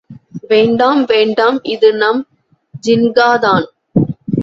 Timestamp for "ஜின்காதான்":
2.87-3.65